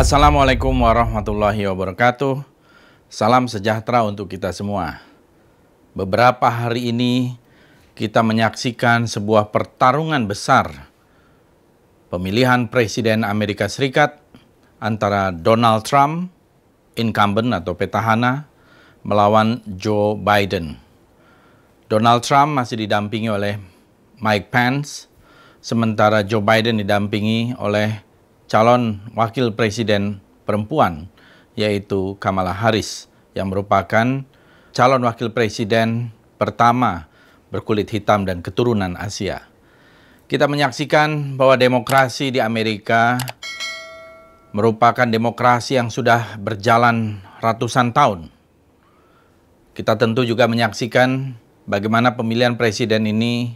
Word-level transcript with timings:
Assalamualaikum 0.00 0.72
warahmatullahi 0.80 1.68
wabarakatuh. 1.68 2.40
Salam 3.12 3.44
sejahtera 3.52 4.00
untuk 4.00 4.32
kita 4.32 4.48
semua. 4.48 4.96
Beberapa 5.92 6.48
hari 6.48 6.88
ini 6.88 7.36
kita 7.92 8.24
menyaksikan 8.24 9.04
sebuah 9.04 9.52
pertarungan 9.52 10.24
besar 10.24 10.88
pemilihan 12.08 12.72
presiden 12.72 13.28
Amerika 13.28 13.68
Serikat 13.68 14.16
antara 14.80 15.36
Donald 15.36 15.84
Trump, 15.84 16.32
incumbent 16.96 17.52
atau 17.52 17.76
petahana, 17.76 18.48
melawan 19.04 19.60
Joe 19.68 20.16
Biden. 20.16 20.80
Donald 21.92 22.24
Trump 22.24 22.56
masih 22.56 22.88
didampingi 22.88 23.28
oleh 23.28 23.60
Mike 24.16 24.48
Pence, 24.48 25.12
sementara 25.60 26.24
Joe 26.24 26.40
Biden 26.40 26.80
didampingi 26.80 27.52
oleh 27.60 28.08
calon 28.50 28.98
wakil 29.14 29.54
presiden 29.54 30.18
perempuan 30.42 31.06
yaitu 31.54 32.18
Kamala 32.18 32.50
Harris 32.50 33.06
yang 33.30 33.46
merupakan 33.46 34.26
calon 34.74 35.02
wakil 35.06 35.30
presiden 35.30 36.10
pertama 36.34 37.06
berkulit 37.54 37.86
hitam 37.94 38.26
dan 38.26 38.42
keturunan 38.42 38.98
Asia. 38.98 39.46
Kita 40.26 40.50
menyaksikan 40.50 41.38
bahwa 41.38 41.54
demokrasi 41.54 42.34
di 42.34 42.42
Amerika 42.42 43.22
merupakan 44.50 45.06
demokrasi 45.06 45.78
yang 45.78 45.86
sudah 45.86 46.34
berjalan 46.42 47.22
ratusan 47.38 47.94
tahun. 47.94 48.34
Kita 49.78 49.94
tentu 49.94 50.26
juga 50.26 50.50
menyaksikan 50.50 51.38
bagaimana 51.70 52.18
pemilihan 52.18 52.58
presiden 52.58 53.06
ini 53.06 53.54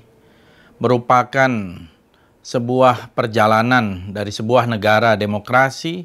merupakan 0.78 1.50
sebuah 2.44 3.16
perjalanan 3.16 4.12
dari 4.12 4.28
sebuah 4.28 4.68
negara 4.68 5.16
demokrasi 5.16 6.04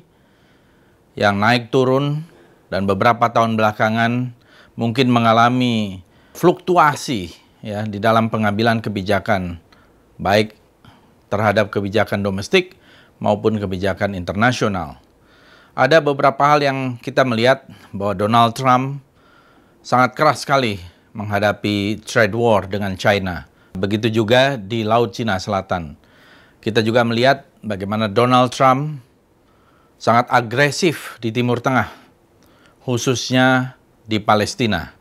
yang 1.20 1.36
naik 1.36 1.68
turun 1.68 2.24
dan 2.72 2.88
beberapa 2.88 3.28
tahun 3.28 3.60
belakangan 3.60 4.32
mungkin 4.80 5.12
mengalami 5.12 6.00
fluktuasi 6.32 7.36
ya 7.60 7.84
di 7.84 8.00
dalam 8.00 8.32
pengambilan 8.32 8.80
kebijakan 8.80 9.60
baik 10.16 10.56
terhadap 11.28 11.76
kebijakan 11.76 12.24
domestik 12.24 12.80
maupun 13.20 13.60
kebijakan 13.60 14.16
internasional. 14.16 14.96
Ada 15.76 16.00
beberapa 16.00 16.40
hal 16.40 16.64
yang 16.64 16.96
kita 17.04 17.28
melihat 17.28 17.68
bahwa 17.92 18.16
Donald 18.16 18.56
Trump 18.56 19.04
sangat 19.84 20.16
keras 20.16 20.48
sekali 20.48 20.80
menghadapi 21.12 22.00
trade 22.04 22.36
war 22.36 22.64
dengan 22.64 22.96
China. 22.96 23.44
Begitu 23.76 24.08
juga 24.24 24.56
di 24.56 24.88
Laut 24.88 25.12
Cina 25.12 25.36
Selatan. 25.36 26.00
Kita 26.60 26.84
juga 26.84 27.08
melihat 27.08 27.48
bagaimana 27.64 28.12
Donald 28.12 28.52
Trump 28.52 29.00
sangat 29.96 30.28
agresif 30.28 31.16
di 31.24 31.32
Timur 31.32 31.64
Tengah, 31.64 31.88
khususnya 32.84 33.80
di 34.04 34.20
Palestina. 34.20 34.92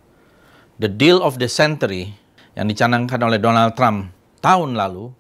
The 0.78 0.86
deal 0.86 1.18
of 1.18 1.42
the 1.42 1.50
century 1.50 2.14
yang 2.54 2.70
dicanangkan 2.70 3.18
oleh 3.26 3.42
Donald 3.42 3.74
Trump 3.74 4.14
tahun 4.38 4.78
lalu 4.78 5.10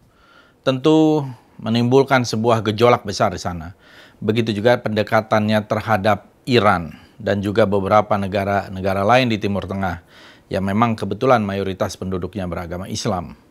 tentu 0.62 1.26
menimbulkan 1.58 2.22
sebuah 2.22 2.62
gejolak 2.70 3.02
besar 3.02 3.34
di 3.34 3.42
sana. 3.42 3.74
Begitu 4.22 4.54
juga 4.54 4.78
pendekatannya 4.78 5.58
terhadap 5.66 6.30
Iran 6.46 6.94
dan 7.18 7.42
juga 7.42 7.66
beberapa 7.66 8.14
negara-negara 8.14 9.02
lain 9.02 9.26
di 9.34 9.42
Timur 9.42 9.66
Tengah 9.66 10.06
yang 10.46 10.62
memang 10.62 10.94
kebetulan 10.94 11.42
mayoritas 11.42 11.98
penduduknya 11.98 12.46
beragama 12.46 12.86
Islam. 12.86 13.47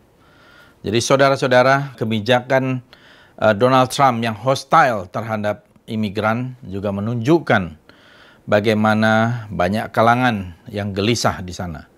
Jadi 0.88 1.04
saudara-saudara, 1.04 2.00
kebijakan 2.00 2.80
uh, 3.44 3.52
Donald 3.52 3.92
Trump 3.92 4.24
yang 4.24 4.40
hostile 4.40 5.04
terhadap 5.12 5.68
imigran 5.84 6.56
juga 6.64 6.96
menunjukkan 6.96 7.76
bagaimana 8.48 9.44
banyak 9.52 9.92
kalangan 9.92 10.56
yang 10.72 10.96
gelisah 10.96 11.44
di 11.44 11.52
sana. 11.52 11.92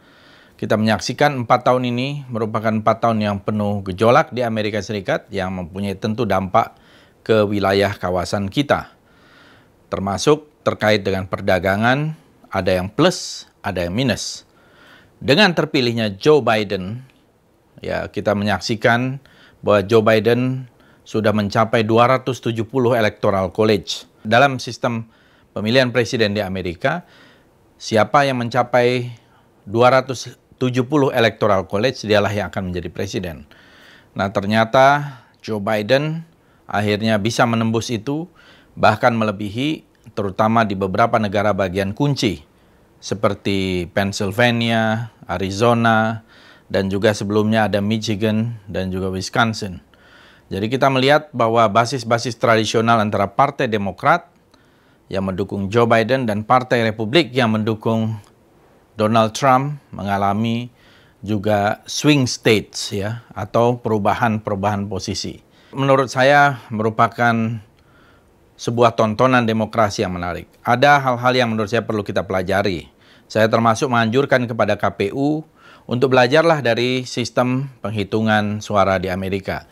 Kita 0.57 0.73
menyaksikan 0.73 1.45
empat 1.45 1.69
tahun 1.69 1.85
ini 1.85 2.33
merupakan 2.33 2.73
empat 2.73 3.05
tahun 3.05 3.21
yang 3.21 3.37
penuh 3.45 3.85
gejolak 3.85 4.33
di 4.33 4.41
Amerika 4.41 4.81
Serikat 4.81 5.29
yang 5.29 5.53
mempunyai 5.53 5.93
tentu 5.93 6.25
dampak 6.25 6.73
ke 7.21 7.45
wilayah 7.45 7.93
kawasan 7.93 8.49
kita. 8.49 8.89
Termasuk 9.93 10.65
terkait 10.65 11.05
dengan 11.05 11.29
perdagangan, 11.29 12.17
ada 12.49 12.71
yang 12.73 12.89
plus, 12.89 13.45
ada 13.61 13.85
yang 13.85 13.93
minus. 13.93 14.49
Dengan 15.21 15.53
terpilihnya 15.53 16.17
Joe 16.17 16.41
Biden 16.41 17.05
ya 17.79 18.07
kita 18.11 18.35
menyaksikan 18.35 19.19
bahwa 19.59 19.79
Joe 19.83 20.03
Biden 20.03 20.71
sudah 21.03 21.33
mencapai 21.33 21.83
270 21.83 22.53
electoral 22.95 23.49
college. 23.49 24.05
Dalam 24.21 24.61
sistem 24.61 25.09
pemilihan 25.57 25.89
presiden 25.89 26.37
di 26.37 26.41
Amerika, 26.43 27.07
siapa 27.81 28.27
yang 28.27 28.39
mencapai 28.39 29.09
270 29.65 30.37
electoral 31.15 31.65
college 31.65 32.05
dialah 32.05 32.29
yang 32.29 32.53
akan 32.53 32.69
menjadi 32.69 32.89
presiden. 32.93 33.49
Nah, 34.13 34.29
ternyata 34.29 35.17
Joe 35.41 35.63
Biden 35.63 36.27
akhirnya 36.69 37.17
bisa 37.17 37.47
menembus 37.49 37.89
itu 37.89 38.29
bahkan 38.77 39.15
melebihi 39.17 39.87
terutama 40.13 40.61
di 40.67 40.77
beberapa 40.77 41.17
negara 41.17 41.55
bagian 41.55 41.95
kunci 41.97 42.45
seperti 42.99 43.87
Pennsylvania, 43.95 45.15
Arizona, 45.25 46.27
dan 46.69 46.87
juga 46.87 47.11
sebelumnya 47.17 47.65
ada 47.65 47.81
Michigan 47.81 48.61
dan 48.69 48.93
juga 48.93 49.09
Wisconsin. 49.09 49.81
Jadi 50.49 50.65
kita 50.69 50.89
melihat 50.89 51.29
bahwa 51.29 51.65
basis-basis 51.69 52.37
tradisional 52.37 52.97
antara 53.01 53.29
Partai 53.29 53.69
Demokrat 53.69 54.29
yang 55.09 55.25
mendukung 55.25 55.69
Joe 55.69 55.89
Biden 55.89 56.25
dan 56.29 56.45
Partai 56.45 56.85
Republik 56.85 57.33
yang 57.33 57.53
mendukung 57.53 58.17
Donald 58.97 59.33
Trump 59.37 59.81
mengalami 59.93 60.69
juga 61.19 61.83
swing 61.85 62.25
states 62.25 62.95
ya 62.95 63.25
atau 63.33 63.77
perubahan-perubahan 63.81 64.87
posisi. 64.87 65.41
Menurut 65.69 66.09
saya 66.09 66.65
merupakan 66.73 67.61
sebuah 68.59 68.97
tontonan 68.97 69.45
demokrasi 69.45 70.03
yang 70.03 70.17
menarik. 70.17 70.49
Ada 70.65 70.99
hal-hal 70.99 71.33
yang 71.35 71.49
menurut 71.53 71.69
saya 71.71 71.85
perlu 71.85 72.01
kita 72.01 72.25
pelajari. 72.25 72.89
Saya 73.29 73.45
termasuk 73.45 73.87
menganjurkan 73.87 74.49
kepada 74.49 74.75
KPU 74.75 75.45
untuk 75.89 76.13
belajarlah 76.13 76.61
dari 76.61 77.01
sistem 77.09 77.65
penghitungan 77.81 78.61
suara 78.61 79.01
di 79.01 79.09
Amerika. 79.09 79.65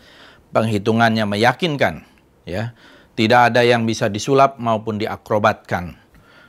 Penghitungannya 0.50 1.30
meyakinkan, 1.30 2.02
ya. 2.50 2.74
Tidak 3.14 3.54
ada 3.54 3.62
yang 3.62 3.86
bisa 3.86 4.10
disulap 4.10 4.58
maupun 4.58 4.98
diakrobatkan. 4.98 5.98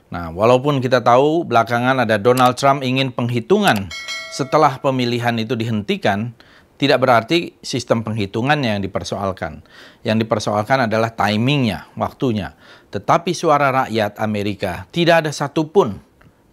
Nah, 0.09 0.33
walaupun 0.33 0.81
kita 0.81 1.05
tahu 1.05 1.45
belakangan 1.45 2.05
ada 2.05 2.17
Donald 2.17 2.56
Trump 2.56 2.81
ingin 2.81 3.12
penghitungan 3.12 3.93
setelah 4.33 4.81
pemilihan 4.81 5.37
itu 5.37 5.56
dihentikan, 5.56 6.33
tidak 6.77 7.00
berarti 7.05 7.56
sistem 7.61 8.05
penghitungannya 8.05 8.77
yang 8.77 8.83
dipersoalkan. 8.85 9.65
Yang 10.05 10.29
dipersoalkan 10.29 10.89
adalah 10.89 11.12
timingnya, 11.12 11.89
waktunya. 11.97 12.56
Tetapi 12.93 13.33
suara 13.33 13.85
rakyat 13.85 14.17
Amerika 14.21 14.89
tidak 14.93 15.25
ada 15.25 15.33
satupun 15.33 16.00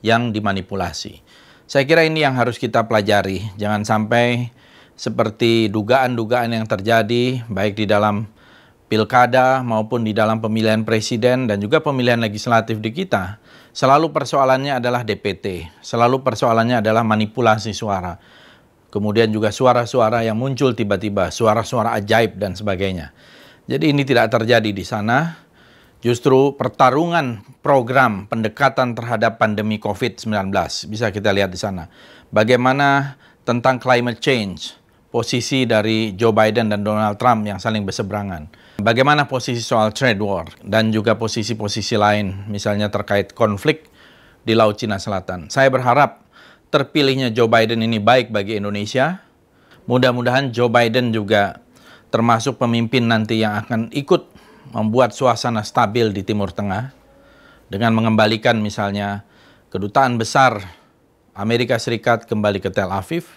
yang 0.03 0.32
dimanipulasi. 0.32 1.24
Saya 1.66 1.90
kira 1.90 2.06
ini 2.06 2.22
yang 2.22 2.38
harus 2.38 2.62
kita 2.62 2.86
pelajari. 2.86 3.42
Jangan 3.58 3.81
sampai 3.81 4.53
seperti 4.94 5.66
dugaan-dugaan 5.74 6.53
yang 6.53 6.66
terjadi 6.70 7.42
baik 7.50 7.74
di 7.74 7.90
dalam 7.90 8.30
pilkada 8.86 9.66
maupun 9.66 10.06
di 10.06 10.14
dalam 10.14 10.40
pemilihan 10.46 10.86
presiden 10.86 11.50
dan 11.50 11.58
juga 11.58 11.81
pemilihan 11.81 12.22
legislatif 12.22 12.78
di 12.78 12.94
kita. 12.94 13.42
Selalu 13.74 14.14
persoalannya 14.14 14.78
adalah 14.78 15.02
DPT, 15.02 15.68
selalu 15.81 16.22
persoalannya 16.22 16.80
adalah 16.86 17.02
manipulasi 17.02 17.74
suara. 17.74 18.16
Kemudian 18.94 19.28
juga 19.34 19.52
suara-suara 19.52 20.23
yang 20.23 20.40
muncul 20.40 20.72
tiba-tiba, 20.72 21.28
suara-suara 21.28 21.97
ajaib 22.00 22.40
dan 22.40 22.56
sebagainya. 22.56 23.12
Jadi 23.66 23.91
ini 23.91 24.06
tidak 24.06 24.32
terjadi 24.32 24.70
di 24.70 24.85
sana 24.85 25.45
justru 26.05 26.53
pertarungan 26.53 27.41
program 27.66 28.29
pendekatan 28.29 28.93
terhadap 28.93 29.41
pandemi 29.41 29.81
COVID-19 29.81 30.53
bisa 30.85 31.09
kita 31.09 31.34
lihat 31.34 31.49
di 31.49 31.57
sana. 31.57 31.90
Bagaimana 32.29 33.17
tentang 33.41 33.81
climate 33.81 34.22
change, 34.22 34.78
posisi 35.09 35.66
dari 35.66 36.13
Joe 36.13 36.29
Biden 36.29 36.69
dan 36.69 36.85
Donald 36.85 37.17
Trump 37.17 37.49
yang 37.49 37.57
saling 37.57 37.81
berseberangan. 37.90 38.53
Bagaimana 38.78 39.25
posisi 39.25 39.66
soal 39.66 39.97
trade 39.97 40.22
war 40.22 40.46
dan 40.61 40.93
juga 40.93 41.17
posisi-posisi 41.17 41.97
lain 41.97 42.46
misalnya 42.53 42.93
terkait 42.93 43.34
konflik 43.34 43.90
di 44.46 44.53
Laut 44.53 44.78
Cina 44.78 45.02
Selatan. 45.02 45.49
Saya 45.49 45.73
berharap 45.73 46.22
terpilihnya 46.69 47.34
Joe 47.34 47.49
Biden 47.49 47.81
ini 47.81 47.97
baik 47.97 48.29
bagi 48.29 48.61
Indonesia. 48.61 49.25
Mudah-mudahan 49.90 50.53
Joe 50.53 50.69
Biden 50.69 51.09
juga 51.09 51.66
termasuk 52.13 52.61
pemimpin 52.61 53.09
nanti 53.09 53.41
yang 53.41 53.57
akan 53.57 53.90
ikut 53.90 54.45
membuat 54.73 55.14
suasana 55.14 55.62
stabil 55.62 56.09
di 56.09 56.26
Timur 56.26 56.50
Tengah 56.50 56.94
dengan 57.70 57.94
mengembalikan 57.94 58.58
misalnya 58.62 59.26
kedutaan 59.70 60.17
besar 60.17 60.62
Amerika 61.35 61.76
Serikat 61.76 62.26
kembali 62.26 62.64
ke 62.64 62.72
Tel 62.72 62.90
Aviv 62.90 63.28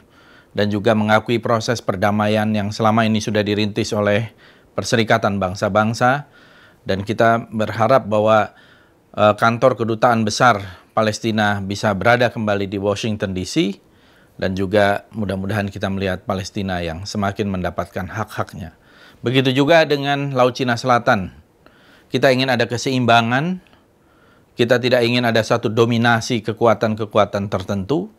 dan 0.54 0.70
juga 0.72 0.94
mengakui 0.96 1.42
proses 1.42 1.82
perdamaian 1.82 2.48
yang 2.54 2.70
selama 2.70 3.04
ini 3.04 3.20
sudah 3.20 3.42
dirintis 3.42 3.92
oleh 3.92 4.32
Perserikatan 4.78 5.42
Bangsa-Bangsa 5.42 6.30
dan 6.86 7.02
kita 7.02 7.50
berharap 7.50 8.06
bahwa 8.06 8.54
uh, 9.18 9.34
kantor 9.34 9.74
kedutaan 9.74 10.22
besar 10.22 10.62
Palestina 10.94 11.58
bisa 11.58 11.90
berada 11.98 12.30
kembali 12.30 12.70
di 12.70 12.78
Washington 12.78 13.34
DC 13.34 13.74
dan 14.38 14.54
juga 14.54 15.10
mudah-mudahan 15.10 15.66
kita 15.66 15.90
melihat 15.90 16.22
Palestina 16.22 16.78
yang 16.78 17.02
semakin 17.02 17.50
mendapatkan 17.50 18.06
hak-haknya. 18.06 18.78
Begitu 19.18 19.50
juga 19.50 19.82
dengan 19.82 20.30
Laut 20.30 20.54
Cina 20.54 20.78
Selatan. 20.78 21.34
Kita 22.06 22.30
ingin 22.30 22.48
ada 22.48 22.70
keseimbangan, 22.70 23.58
kita 24.54 24.78
tidak 24.78 25.02
ingin 25.02 25.26
ada 25.26 25.42
satu 25.42 25.66
dominasi 25.66 26.40
kekuatan-kekuatan 26.46 27.50
tertentu 27.50 28.14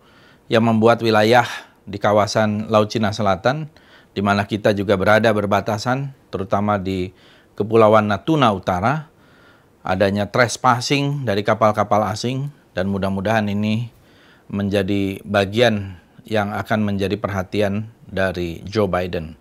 yang 0.52 0.68
membuat 0.68 1.00
wilayah 1.00 1.48
di 1.88 1.98
kawasan 1.98 2.68
Laut 2.68 2.92
Cina 2.92 3.16
Selatan, 3.16 3.72
di 4.12 4.20
mana 4.20 4.44
kita 4.44 4.76
juga 4.76 5.00
berada 5.00 5.32
berbatasan, 5.32 6.12
terutama 6.30 6.76
di 6.76 7.16
Kepulauan 7.56 8.12
Natuna 8.12 8.52
Utara, 8.52 9.08
adanya 9.82 10.28
trespassing 10.28 11.24
dari 11.24 11.48
kapal-kapal 11.48 12.12
asing, 12.12 12.52
dan 12.76 12.92
mudah-mudahan 12.92 13.48
ini 13.48 13.88
menjadi 14.52 15.24
bagian 15.24 15.96
yang 16.28 16.52
akan 16.54 16.84
menjadi 16.84 17.16
perhatian 17.16 17.90
dari 18.06 18.62
Joe 18.68 18.92
Biden. 18.92 19.40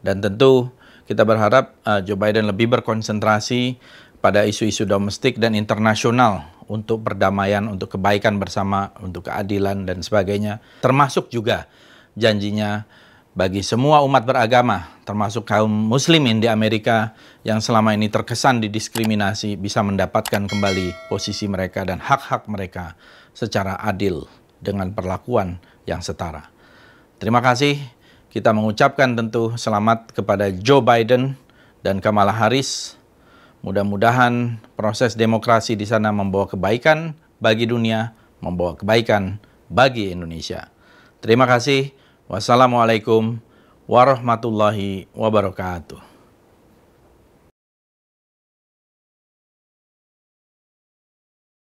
Dan 0.00 0.24
tentu 0.24 0.72
kita 1.10 1.26
berharap 1.26 1.74
uh, 1.82 1.98
Joe 2.06 2.14
Biden 2.14 2.46
lebih 2.46 2.70
berkonsentrasi 2.70 3.82
pada 4.22 4.46
isu-isu 4.46 4.86
domestik 4.86 5.42
dan 5.42 5.58
internasional 5.58 6.46
untuk 6.70 7.02
perdamaian, 7.02 7.66
untuk 7.66 7.98
kebaikan 7.98 8.38
bersama, 8.38 8.94
untuk 9.02 9.26
keadilan 9.26 9.90
dan 9.90 10.06
sebagainya. 10.06 10.62
Termasuk 10.78 11.26
juga 11.34 11.66
janjinya 12.14 12.86
bagi 13.34 13.66
semua 13.66 14.06
umat 14.06 14.22
beragama, 14.22 15.02
termasuk 15.02 15.50
kaum 15.50 15.66
muslimin 15.66 16.38
di 16.38 16.46
Amerika 16.46 17.18
yang 17.42 17.58
selama 17.58 17.90
ini 17.90 18.06
terkesan 18.06 18.62
didiskriminasi 18.62 19.58
bisa 19.58 19.82
mendapatkan 19.82 20.46
kembali 20.46 21.10
posisi 21.10 21.50
mereka 21.50 21.82
dan 21.82 21.98
hak-hak 21.98 22.46
mereka 22.46 22.94
secara 23.34 23.82
adil 23.82 24.30
dengan 24.62 24.94
perlakuan 24.94 25.58
yang 25.90 26.06
setara. 26.06 26.54
Terima 27.18 27.42
kasih. 27.42 27.99
Kita 28.30 28.54
mengucapkan 28.54 29.18
tentu 29.18 29.58
selamat 29.58 30.14
kepada 30.14 30.54
Joe 30.54 30.78
Biden 30.78 31.34
dan 31.82 31.98
Kamala 31.98 32.30
Harris. 32.30 32.94
Mudah-mudahan 33.66 34.62
proses 34.78 35.18
demokrasi 35.18 35.74
di 35.74 35.82
sana 35.82 36.14
membawa 36.14 36.46
kebaikan 36.46 37.18
bagi 37.42 37.66
dunia, 37.66 38.14
membawa 38.38 38.78
kebaikan 38.78 39.42
bagi 39.66 40.14
Indonesia. 40.14 40.70
Terima 41.18 41.42
kasih. 41.50 41.90
Wassalamualaikum 42.30 43.42
warahmatullahi 43.90 45.10
wabarakatuh. 45.10 46.09